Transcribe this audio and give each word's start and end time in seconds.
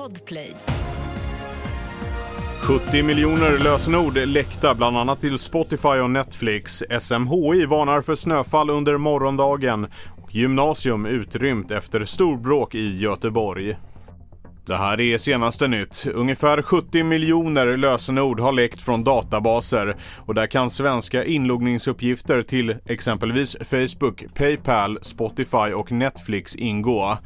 Podplay. 0.00 0.54
70 2.62 3.02
miljoner 3.02 3.58
lösenord 3.58 4.16
läckta 4.16 4.74
bland 4.74 4.96
annat 4.96 5.20
till 5.20 5.38
Spotify 5.38 5.88
och 5.88 6.10
Netflix. 6.10 6.82
SMHI 7.00 7.66
varnar 7.66 8.02
för 8.02 8.14
snöfall 8.14 8.70
under 8.70 8.96
morgondagen 8.96 9.86
och 10.22 10.34
gymnasium 10.34 11.06
utrymt 11.06 11.70
efter 11.70 12.04
storbråk 12.04 12.74
i 12.74 12.96
Göteborg. 12.96 13.76
Det 14.66 14.76
här 14.76 15.00
är 15.00 15.18
senaste 15.18 15.68
nytt. 15.68 16.06
Ungefär 16.14 16.62
70 16.62 17.02
miljoner 17.02 17.76
lösenord 17.76 18.40
har 18.40 18.52
läckt 18.52 18.82
från 18.82 19.04
databaser 19.04 19.96
och 20.18 20.34
där 20.34 20.46
kan 20.46 20.70
svenska 20.70 21.24
inloggningsuppgifter 21.24 22.42
till 22.42 22.76
exempelvis 22.86 23.56
Facebook, 23.60 24.24
Paypal, 24.34 24.98
Spotify 25.02 25.72
och 25.74 25.92
Netflix 25.92 26.56
ingå. 26.56 27.18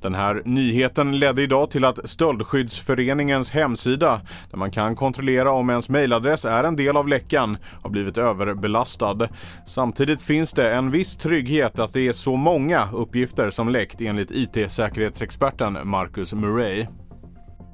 Den 0.00 0.14
här 0.14 0.42
nyheten 0.44 1.18
ledde 1.18 1.42
idag 1.42 1.70
till 1.70 1.84
att 1.84 2.08
Stöldskyddsföreningens 2.08 3.50
hemsida, 3.50 4.20
där 4.50 4.58
man 4.58 4.70
kan 4.70 4.96
kontrollera 4.96 5.52
om 5.52 5.70
ens 5.70 5.88
mejladress 5.88 6.44
är 6.44 6.64
en 6.64 6.76
del 6.76 6.96
av 6.96 7.08
läckan, 7.08 7.56
har 7.82 7.90
blivit 7.90 8.18
överbelastad. 8.18 9.28
Samtidigt 9.66 10.22
finns 10.22 10.52
det 10.52 10.72
en 10.72 10.90
viss 10.90 11.16
trygghet 11.16 11.78
att 11.78 11.92
det 11.92 12.08
är 12.08 12.12
så 12.12 12.36
många 12.36 12.88
uppgifter 12.92 13.50
som 13.50 13.68
läckt 13.68 14.00
enligt 14.00 14.30
IT-säkerhetsexperten 14.30 15.78
Marcus 15.84 16.32
Murray. 16.32 16.86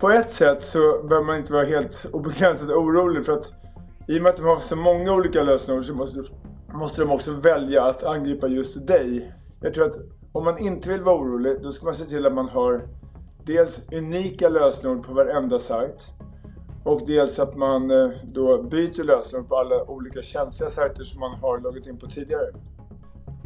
På 0.00 0.10
ett 0.10 0.30
sätt 0.30 0.62
så 0.62 0.78
behöver 1.08 1.26
man 1.26 1.36
inte 1.36 1.52
vara 1.52 1.64
helt 1.64 2.06
obegränsat 2.12 2.70
orolig 2.70 3.24
för 3.24 3.32
att 3.32 3.52
i 4.08 4.18
och 4.18 4.22
med 4.22 4.30
att 4.30 4.36
de 4.36 4.46
har 4.46 4.56
så 4.56 4.76
många 4.76 5.12
olika 5.12 5.42
lösenord 5.42 5.84
så 5.84 5.94
måste, 5.94 6.24
måste 6.74 7.00
de 7.00 7.10
också 7.10 7.32
välja 7.32 7.82
att 7.82 8.04
angripa 8.04 8.48
just 8.48 8.86
dig. 8.86 9.32
Jag 9.60 9.74
tror 9.74 9.86
att 9.86 9.96
om 10.36 10.44
man 10.44 10.58
inte 10.58 10.88
vill 10.88 11.02
vara 11.02 11.16
orolig, 11.16 11.62
då 11.62 11.72
ska 11.72 11.84
man 11.84 11.94
se 11.94 12.04
till 12.04 12.26
att 12.26 12.34
man 12.34 12.48
har 12.48 12.80
dels 13.44 13.80
unika 13.92 14.48
lösenord 14.48 15.06
på 15.06 15.12
varenda 15.12 15.58
sajt 15.58 16.12
och 16.84 17.00
dels 17.06 17.38
att 17.38 17.56
man 17.56 17.90
eh, 17.90 18.10
då 18.24 18.62
byter 18.62 19.04
lösenord 19.04 19.48
på 19.48 19.56
alla 19.56 19.84
olika 19.84 20.22
känsliga 20.22 20.70
sajter 20.70 21.04
som 21.04 21.20
man 21.20 21.34
har 21.34 21.58
loggat 21.58 21.86
in 21.86 21.98
på 21.98 22.06
tidigare. 22.06 22.52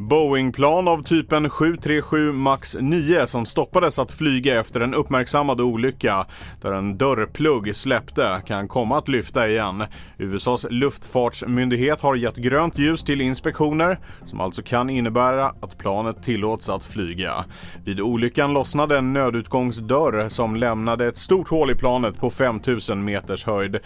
Boeingplan 0.01 0.87
av 0.87 1.03
typen 1.03 1.49
737 1.49 2.31
MAX 2.31 2.77
9 2.79 3.27
som 3.27 3.45
stoppades 3.45 3.99
att 3.99 4.11
flyga 4.11 4.59
efter 4.59 4.79
en 4.79 4.93
uppmärksammad 4.93 5.61
olycka 5.61 6.25
där 6.61 6.71
en 6.71 6.97
dörrplugg 6.97 7.75
släppte 7.75 8.41
kan 8.47 8.67
komma 8.67 8.97
att 8.97 9.07
lyfta 9.07 9.49
igen. 9.49 9.83
USAs 10.17 10.65
luftfartsmyndighet 10.69 12.01
har 12.01 12.15
gett 12.15 12.35
grönt 12.35 12.77
ljus 12.77 13.03
till 13.03 13.21
inspektioner 13.21 13.99
som 14.25 14.41
alltså 14.41 14.61
kan 14.61 14.89
innebära 14.89 15.45
att 15.45 15.77
planet 15.77 16.23
tillåts 16.23 16.69
att 16.69 16.85
flyga. 16.85 17.45
Vid 17.85 17.99
olyckan 17.99 18.53
lossnade 18.53 18.97
en 18.97 19.13
nödutgångsdörr 19.13 20.29
som 20.29 20.55
lämnade 20.55 21.07
ett 21.07 21.17
stort 21.17 21.49
hål 21.49 21.71
i 21.71 21.75
planet 21.75 22.17
på 22.17 22.29
5000 22.29 23.03
meters 23.03 23.45
höjd. 23.45 23.79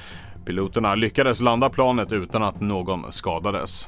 Piloterna 0.45 0.95
lyckades 0.95 1.41
landa 1.41 1.69
planet 1.69 2.11
utan 2.11 2.43
att 2.43 2.61
någon 2.61 3.11
skadades. 3.11 3.87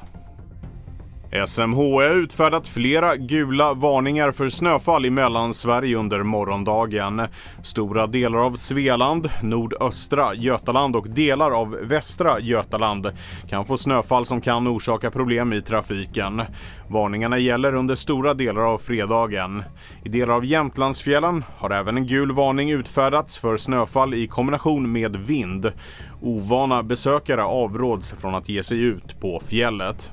SMHI 1.46 2.06
har 2.08 2.14
utfärdat 2.14 2.68
flera 2.68 3.16
gula 3.16 3.74
varningar 3.74 4.32
för 4.32 4.48
snöfall 4.48 5.06
i 5.06 5.10
Mellansverige 5.10 5.96
under 5.96 6.22
morgondagen. 6.22 7.22
Stora 7.62 8.06
delar 8.06 8.38
av 8.38 8.54
Svealand, 8.54 9.30
nordöstra 9.42 10.34
Götaland 10.34 10.96
och 10.96 11.08
delar 11.08 11.50
av 11.50 11.70
västra 11.70 12.40
Götaland 12.40 13.10
kan 13.48 13.64
få 13.64 13.76
snöfall 13.76 14.26
som 14.26 14.40
kan 14.40 14.68
orsaka 14.68 15.10
problem 15.10 15.52
i 15.52 15.62
trafiken. 15.62 16.42
Varningarna 16.88 17.38
gäller 17.38 17.74
under 17.74 17.94
stora 17.94 18.34
delar 18.34 18.62
av 18.62 18.78
fredagen. 18.78 19.62
I 20.04 20.08
delar 20.08 20.34
av 20.34 20.44
Jämtlandsfjällen 20.44 21.44
har 21.58 21.70
även 21.70 21.96
en 21.96 22.06
gul 22.06 22.32
varning 22.32 22.70
utfärdats 22.70 23.38
för 23.38 23.56
snöfall 23.56 24.14
i 24.14 24.28
kombination 24.28 24.92
med 24.92 25.16
vind. 25.16 25.72
Ovana 26.20 26.82
besökare 26.82 27.44
avråds 27.44 28.10
från 28.10 28.34
att 28.34 28.48
ge 28.48 28.62
sig 28.62 28.80
ut 28.80 29.20
på 29.20 29.42
fjället. 29.46 30.12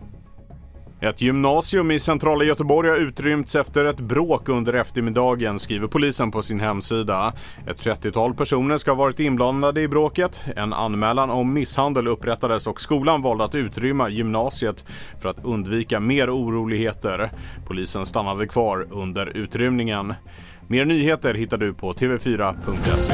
Ett 1.05 1.21
gymnasium 1.21 1.91
i 1.91 1.99
centrala 1.99 2.43
Göteborg 2.43 2.89
har 2.89 2.97
utrymts 2.97 3.55
efter 3.55 3.85
ett 3.85 3.99
bråk 3.99 4.49
under 4.49 4.73
eftermiddagen, 4.73 5.59
skriver 5.59 5.87
polisen 5.87 6.31
på 6.31 6.41
sin 6.41 6.59
hemsida. 6.59 7.33
Ett 7.67 7.85
30-tal 7.85 8.33
personer 8.33 8.77
ska 8.77 8.91
ha 8.91 8.95
varit 8.95 9.19
inblandade 9.19 9.81
i 9.81 9.87
bråket. 9.87 10.41
En 10.55 10.73
anmälan 10.73 11.29
om 11.29 11.53
misshandel 11.53 12.07
upprättades 12.07 12.67
och 12.67 12.81
skolan 12.81 13.21
valde 13.21 13.43
att 13.43 13.55
utrymma 13.55 14.09
gymnasiet 14.09 14.85
för 15.21 15.29
att 15.29 15.45
undvika 15.45 15.99
mer 15.99 16.35
oroligheter. 16.35 17.31
Polisen 17.67 18.05
stannade 18.05 18.47
kvar 18.47 18.87
under 18.91 19.37
utrymningen. 19.37 20.13
Mer 20.67 20.85
nyheter 20.85 21.33
hittar 21.33 21.57
du 21.57 21.73
på 21.73 21.93
tv4.se. 21.93 23.13